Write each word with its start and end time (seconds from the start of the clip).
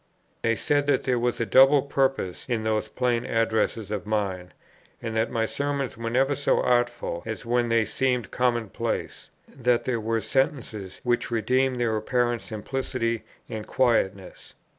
They 0.41 0.55
said 0.55 0.87
that 0.87 1.03
there 1.03 1.19
was 1.19 1.39
a 1.39 1.45
double 1.45 1.83
purpose 1.83 2.47
in 2.49 2.63
those 2.63 2.87
plain 2.87 3.23
addresses 3.23 3.91
of 3.91 4.07
mine, 4.07 4.51
and 4.99 5.15
that 5.15 5.29
my 5.29 5.45
Sermons 5.45 5.95
were 5.95 6.09
never 6.09 6.35
so 6.35 6.59
artful 6.59 7.21
as 7.23 7.45
when 7.45 7.69
they 7.69 7.85
seemed 7.85 8.31
common 8.31 8.69
place; 8.69 9.29
that 9.47 9.83
there 9.83 10.01
were 10.01 10.19
sentences 10.19 11.01
which 11.03 11.29
redeemed 11.29 11.79
their 11.79 11.95
apparent 11.95 12.41
simplicity 12.41 13.25
and 13.47 13.67
quietness. 13.67 14.55